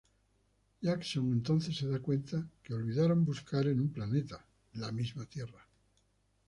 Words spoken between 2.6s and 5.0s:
que olvidaron buscar en un planeta: la